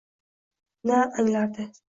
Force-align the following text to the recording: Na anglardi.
Na 0.87 0.97
anglardi. 1.19 1.63